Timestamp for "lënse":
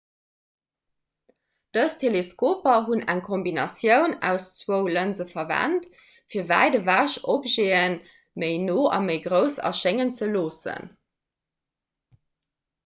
4.95-5.27